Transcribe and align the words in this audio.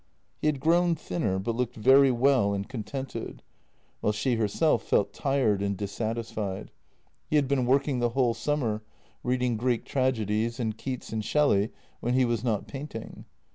He 0.39 0.47
had 0.47 0.59
grown 0.59 0.95
thinner, 0.95 1.37
but 1.37 1.53
looked 1.55 1.75
very 1.75 2.09
well 2.09 2.55
and 2.55 2.67
contented, 2.67 3.43
JENNY 4.01 4.01
173 4.01 4.01
while 4.01 4.11
she 4.13 4.35
herself 4.35 4.81
felt 4.81 5.13
tired 5.13 5.61
and 5.61 5.77
dissatisfied. 5.77 6.71
He 7.29 7.35
had 7.35 7.47
been 7.47 7.67
working 7.67 7.99
the 7.99 8.09
whole 8.09 8.33
summer, 8.33 8.81
reading 9.21 9.57
Greek 9.57 9.85
tragedies 9.85 10.59
and 10.59 10.75
Keats 10.75 11.13
and 11.13 11.23
Shelley 11.23 11.71
when 11.99 12.15
he 12.15 12.25
was 12.25 12.43
not 12.43 12.65
painting. 12.67 13.25